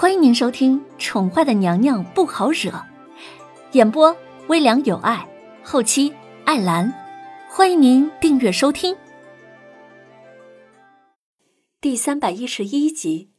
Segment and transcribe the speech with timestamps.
[0.00, 2.70] 欢迎您收听《宠坏的娘娘不好惹》，
[3.72, 5.28] 演播微凉有爱，
[5.64, 6.14] 后期
[6.44, 6.94] 艾兰。
[7.50, 8.96] 欢迎您订阅收听。
[11.80, 13.32] 第三百一十一集，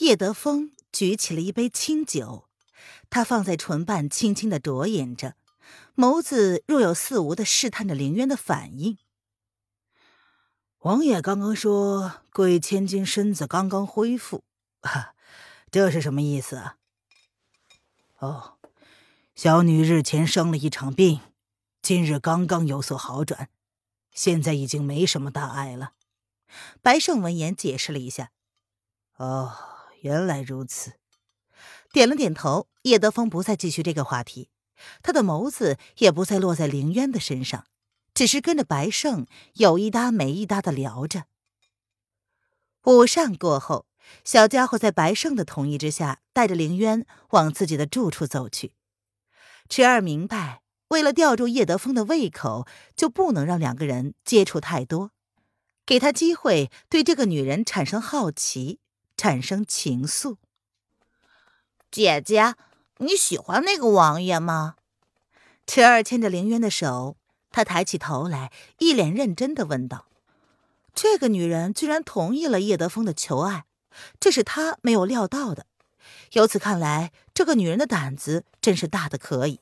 [0.00, 2.44] 叶德风举起了一杯清酒，
[3.08, 5.34] 他放在唇瓣，轻轻的啜饮着，
[5.96, 8.98] 眸子若有似无的试探着凌渊的反应。
[10.82, 14.42] 王爷刚刚说贵千金身子刚刚恢复，
[15.70, 16.76] 这是什么意思啊？
[18.18, 18.54] 哦，
[19.36, 21.20] 小女日前生了一场病，
[21.80, 23.48] 今日刚刚有所好转，
[24.10, 25.92] 现在已经没什么大碍了。
[26.82, 28.32] 白胜闻言解释了一下。
[29.18, 29.54] 哦，
[30.00, 30.94] 原来如此。
[31.92, 34.50] 点了点头，叶德风不再继续这个话题，
[35.00, 37.66] 他的眸子也不再落在凌渊的身上。
[38.14, 41.24] 只是跟着白胜有一搭没一搭的聊着。
[42.84, 43.86] 午膳过后，
[44.24, 48.72] 小家伙在白胜的同意之下，带着凌渊往自己的住处走去。
[49.68, 55.12] 池儿明白，为了吊住叶德风的胃口，就不能让两个人接触太多，
[55.86, 58.80] 给他机会对这个女人产生好奇，
[59.16, 60.36] 产生情愫。
[61.90, 62.56] 姐姐，
[62.98, 64.74] 你喜欢那个王爷吗？
[65.66, 67.16] 池儿牵着凌渊的手。
[67.52, 70.06] 他抬起头来，一脸认真的问道
[70.94, 73.66] ：“这个女人居然同意了叶德风的求爱，
[74.18, 75.66] 这是他没有料到的。
[76.32, 79.60] 由此看来，这个女人的胆子真是大的可以，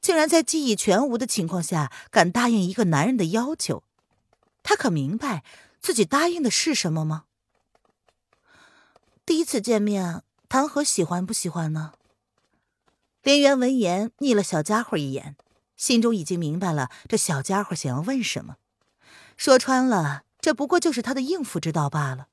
[0.00, 3.82] 竟然在记忆全无的情况下敢答应一个男人的要求。
[4.62, 5.42] 他可明白
[5.80, 7.24] 自己答应的是什么吗？
[9.26, 11.92] 第一次见面，谈何喜欢不喜欢呢？”
[13.22, 15.36] 林渊闻言睨了小家伙一眼。
[15.80, 18.56] 心中已经明白了，这小家伙想要问什么。
[19.38, 22.28] 说穿了，这不过就是他的应付之道罢了。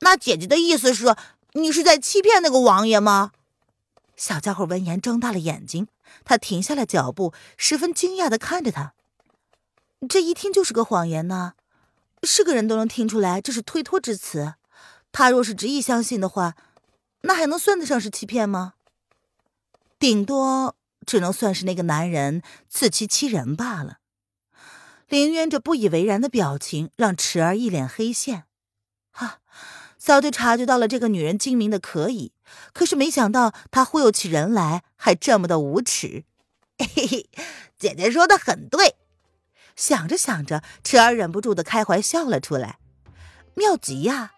[0.00, 1.14] 那姐姐的意思是，
[1.52, 3.30] 你是在欺骗那个王爷吗？
[4.16, 5.86] 小家伙闻言睁大了眼睛，
[6.24, 8.94] 他停下了脚步，十分惊讶的看着他。
[10.08, 11.52] 这一听就是个谎言呢，
[12.24, 14.54] 是个人都能听出来这是推脱之词。
[15.12, 16.56] 他若是执意相信的话，
[17.20, 18.74] 那还能算得上是欺骗吗？
[20.00, 20.74] 顶多。
[21.06, 23.98] 只能算是那个男人自欺欺人罢了。
[25.08, 28.44] 林渊这不以为然的表情让池儿一脸黑线。
[29.12, 29.38] 啊，
[29.98, 32.32] 早就察觉到了这个女人精明的可以，
[32.72, 36.24] 可是没想到她忽悠起人来还这么的无耻。
[36.78, 37.30] 嘿嘿，
[37.78, 38.94] 姐姐说的很对。
[39.76, 42.78] 想着想着，池儿忍不住的开怀笑了出来。
[43.54, 44.32] 妙极呀！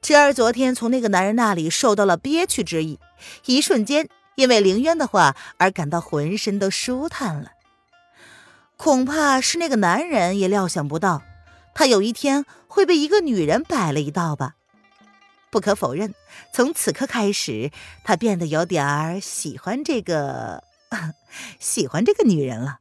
[0.00, 3.00] 池儿昨天从那个男人那里受到了憋屈之意，
[3.46, 4.08] 一瞬间。
[4.36, 7.52] 因为凌渊的话而感到浑身都舒坦了，
[8.76, 11.22] 恐怕是那个男人也料想不到，
[11.74, 14.56] 他有一天会被一个女人摆了一道吧。
[15.50, 16.14] 不可否认，
[16.52, 17.70] 从此刻开始，
[18.02, 20.64] 他变得有点儿喜欢这个，
[21.60, 22.80] 喜欢这个女人了。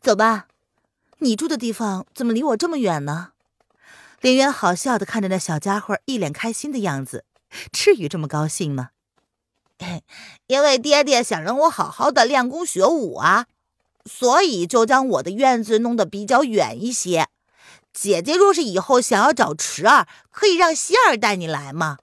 [0.00, 0.48] 走吧，
[1.18, 3.30] 你住的地方怎么离我这么远呢？
[4.20, 7.24] 凌渊好笑的看着那小家伙，一脸开心的样子，
[7.70, 8.90] 至于这么高兴吗？
[10.46, 13.46] 因为爹爹想让我好好的练功学武啊，
[14.04, 17.28] 所以就将我的院子弄得比较远一些。
[17.92, 21.98] 姐姐若是以后想要找池儿，可以让希儿带你来吗？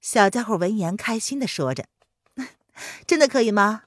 [0.00, 1.84] 小家伙闻言开心的说着
[3.06, 3.82] ：“真的可以吗？”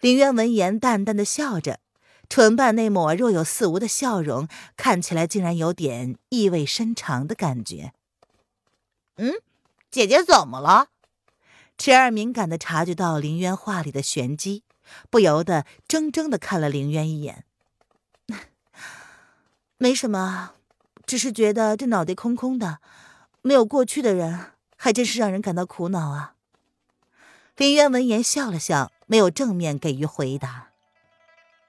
[0.00, 1.80] 林渊闻言淡淡的笑着，
[2.28, 4.48] 唇瓣那抹若有似无的笑容，
[4.78, 7.92] 看起来竟然有点意味深长的感觉。
[9.16, 9.34] 嗯，
[9.90, 10.88] 姐姐怎么了？
[11.80, 14.64] 池儿敏感的察觉到林渊话里的玄机，
[15.08, 17.46] 不由得怔怔的看了林渊一眼。
[19.78, 20.50] 没什么，
[21.06, 22.80] 只是觉得这脑袋空空的，
[23.40, 26.34] 没有过去的人，还真是让人感到苦恼啊。
[27.56, 30.72] 林渊闻言笑了笑，没有正面给予回答。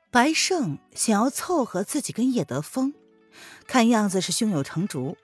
[0.10, 2.94] 白胜想要凑合自己跟叶德风，
[3.66, 5.16] 看样子是胸有成竹，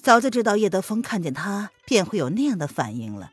[0.00, 3.32] 早就知道叶德风看见他便会有那样的反应了。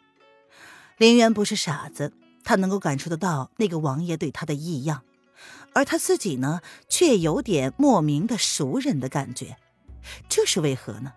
[0.97, 2.13] 林渊不是傻子，
[2.43, 5.03] 他能够感受得到那个王爷对他的异样，
[5.73, 9.57] 而他自己呢，却有点莫名的熟人的感觉，
[10.29, 11.11] 这是为何呢？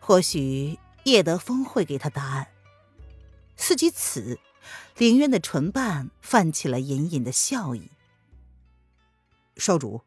[0.00, 2.48] 或许叶德风会给他答案。
[3.58, 4.38] 思及此，
[4.96, 7.90] 林渊的唇瓣泛起了隐隐的笑意。
[9.58, 10.00] 少主，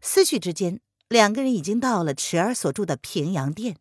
[0.00, 3.78] 思绪之间，两个人已经到了池儿所住的平阳殿。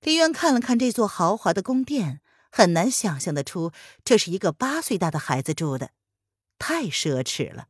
[0.00, 2.20] 林渊看了看这座豪华的宫殿。
[2.50, 3.72] 很难想象得出，
[4.04, 5.90] 这是一个八岁大的孩子住的，
[6.58, 7.68] 太奢侈了。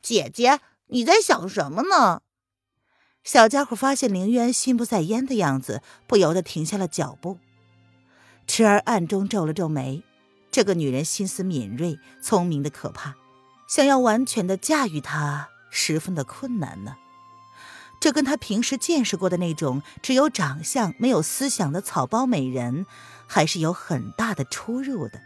[0.00, 2.22] 姐姐，你在想什么呢？
[3.24, 7.38] 小家伙发现凌渊心不在焉的样子，不由得停下了脚步。
[8.46, 10.02] 池儿暗中皱了皱眉，
[10.50, 13.14] 这个女人心思敏锐，聪明的可怕，
[13.68, 16.96] 想要完全的驾驭她，十分的困难呢。
[18.02, 22.84] 这跟他平时见识过的那种只有长相没有思想的草包美人，
[23.28, 25.20] 还是有很大的出入的。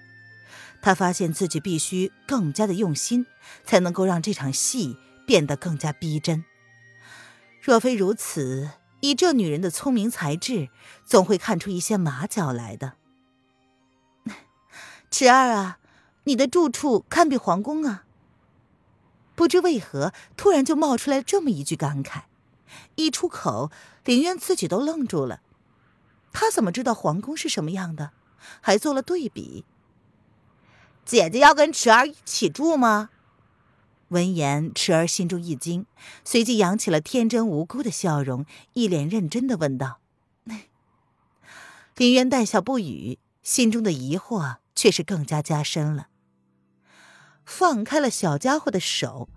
[0.83, 3.25] 他发现自己必须更加的用心，
[3.65, 6.45] 才能够让这场戏变得更加逼真。
[7.63, 8.69] 若非如此，
[9.01, 10.69] 以这女人的聪明才智，
[11.07, 12.93] 总会看出一些马脚来的。
[15.11, 15.79] 池儿啊，
[16.25, 18.05] 你的住处堪比皇宫啊！
[19.35, 22.25] 不知为何，突然就冒出来这么一句感慨。
[22.97, 23.71] 一出口，
[24.05, 25.41] 林渊自己都愣住了。
[26.33, 28.13] 他怎么知道皇宫是什么样的？
[28.61, 29.65] 还做了对比。
[31.05, 33.11] 姐姐要跟池儿一起住吗？
[34.09, 35.87] 闻言，池儿心中一惊，
[36.25, 40.01] 随即扬起了天真无辜的笑容，一脸认真的问道
[41.97, 46.09] ：“林渊淡笑不语，心中的疑惑却是更加加深了。
[47.45, 49.29] 放开了小家伙的手，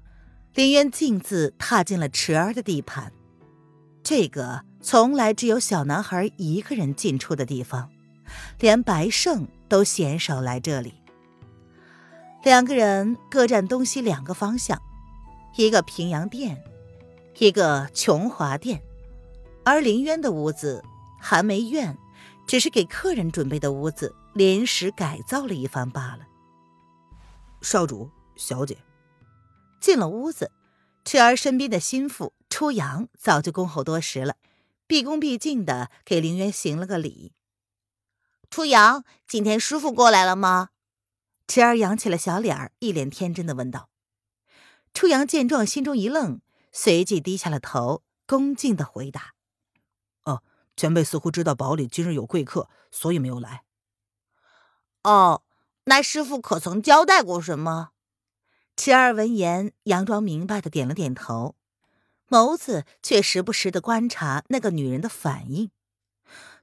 [0.53, 3.13] 林渊径自踏进了池儿的地盘。
[4.03, 7.89] 这个从来只有小男孩一个人进出的地方，
[8.59, 10.93] 连白胜都鲜少来这里。
[12.43, 14.81] 两个人各占东西两个方向，
[15.57, 16.63] 一个平阳殿，
[17.37, 18.81] 一个琼华殿，
[19.65, 20.83] 而林渊的屋子
[21.19, 21.97] 寒梅院，
[22.47, 26.19] 只是给客人准备的屋子，临时改造了一番罢了。
[27.61, 28.77] 少主、小姐
[29.81, 30.49] 进了屋子，
[31.05, 32.33] 池儿身边的心腹。
[32.49, 34.35] 初阳早就恭候多时了，
[34.87, 37.33] 毕恭毕敬的给凌渊行了个礼。
[38.49, 40.69] 初阳，今天师傅过来了吗？
[41.47, 43.89] 池儿扬起了小脸儿，一脸天真的问道。
[44.93, 46.41] 初阳见状，心中一愣，
[46.71, 49.35] 随即低下了头，恭敬的回答
[50.25, 50.43] ：“哦，
[50.75, 53.63] 前辈似乎知道堡里今日有贵客，所以没有来。”
[55.03, 55.43] 哦，
[55.85, 57.91] 那师傅可曾交代过什么？
[58.79, 61.57] 齐儿闻言，佯装明白的点了点头。
[62.29, 65.69] 眸子却时不时的观察那个女人的反应。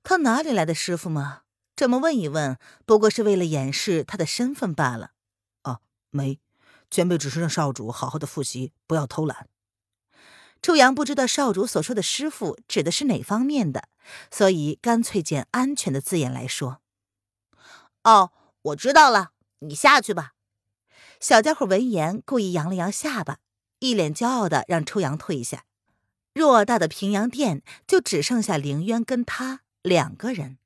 [0.02, 1.42] 他哪里来的师傅吗？
[1.76, 5.10] 这么问一问，不过是为了掩饰他的身份罢了。
[5.64, 6.40] 哦，没，
[6.90, 9.50] 前辈只是让少主好好的复习，不要偷懒。
[10.62, 13.90] 初阳不知道少主所说的师傅指的是哪方面的，
[14.30, 16.80] 所以干脆捡安全的字眼来说。
[18.04, 18.32] 哦，
[18.62, 20.32] 我知道了，你下去吧。
[21.20, 23.38] 小家伙闻言，故意扬了扬下巴。
[23.78, 25.64] 一脸骄傲的让初阳退下，
[26.34, 30.58] 偌大的平阳殿就只剩下凌渊跟他两个人。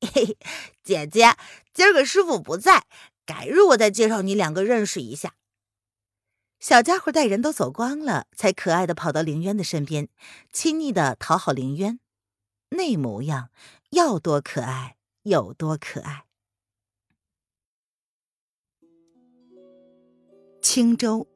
[0.00, 0.38] 嘿嘿，
[0.82, 1.36] 姐姐，
[1.72, 2.84] 今儿个师傅不在，
[3.24, 5.34] 改日我再介绍你两个认识一下。
[6.60, 10.08] 小家伙待人都走光了，才可爱的跑到凌渊的身边，
[10.52, 11.98] 亲昵的讨好凌渊，
[12.70, 13.50] 那模样
[13.90, 16.26] 要多可爱有多可爱。
[20.74, 21.26] 青州。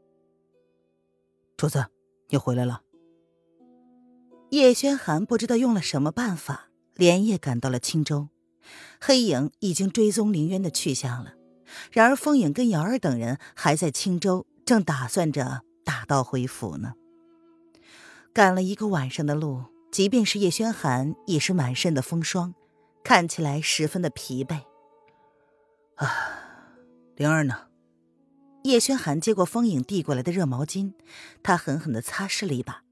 [1.59, 1.89] 主子，
[2.31, 2.81] 你回来了。
[4.49, 8.31] 叶轩寒不知道用了什么办法，连夜赶到了青州。
[8.99, 11.35] 黑影已经追踪林渊的去向了，
[11.93, 16.95] 然而风影跟瑶儿等人还在青州，正打算着打道回府呢。
[18.33, 22.55] 赶了一个晚上的路，即便是叶轩寒也是满身的风霜，
[23.05, 24.63] 看起来十分的疲惫。
[25.97, 26.09] 啊，
[27.17, 27.66] 灵儿呢？
[28.67, 30.93] 叶轩寒接过风影递过来的热毛巾，
[31.41, 32.83] 他狠狠的擦拭了一把，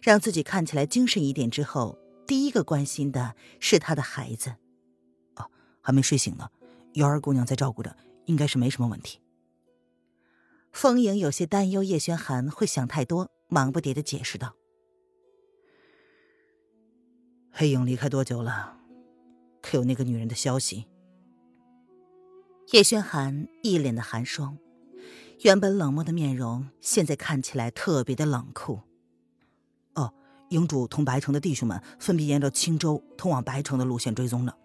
[0.00, 1.50] 让自己看起来精神一点。
[1.50, 4.54] 之后，第一个关心的是他的孩子。
[5.34, 5.50] 哦，
[5.80, 6.48] 还没睡醒呢，
[6.92, 9.18] 瑶儿姑娘在照顾着，应该是没什么问题。
[10.70, 14.54] 风影有些担忧叶轩寒会想太多，忙不迭的解释道
[17.50, 18.78] ：“黑影离开多久了？
[19.60, 20.86] 可有那个女人的消息？”
[22.70, 24.58] 叶轩寒一脸的寒霜。
[25.44, 28.80] 原本冷漠的面容，现在看起来特别的冷酷。
[29.92, 30.14] 哦，
[30.48, 34.56] 营主同白城的弟兄们分别沿着青州通往白城的路线追踪了，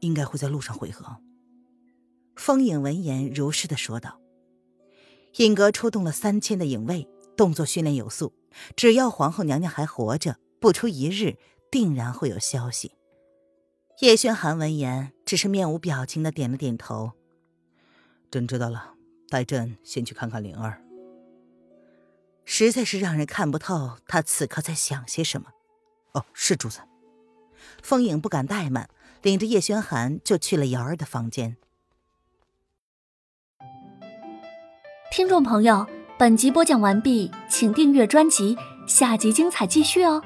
[0.00, 1.18] 应该会在路上会合。
[2.34, 4.18] 风影闻言如是的说道
[5.38, 7.06] ：“尹阁出动了三千的影卫，
[7.36, 8.32] 动作训练有素，
[8.74, 11.36] 只要皇后娘娘还活着，不出一日，
[11.70, 12.90] 定然会有消息。”
[14.02, 17.12] 叶轩寒闻言，只是面无表情的点了点头
[18.32, 18.94] ：“朕知道了。”
[19.28, 20.82] 待朕先去看看灵儿，
[22.44, 25.48] 实在是让人看不透他此刻在想些什么。
[26.12, 26.80] 哦，是主子。
[27.82, 28.88] 风影不敢怠慢，
[29.22, 31.56] 领着叶轩寒就去了瑶儿的房间。
[35.10, 35.86] 听众朋友，
[36.18, 38.56] 本集播讲完毕，请订阅专辑，
[38.86, 40.22] 下集精彩继续哦。